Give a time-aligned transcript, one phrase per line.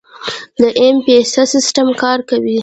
[0.59, 2.57] د ایم پیسه سیستم کار کوي؟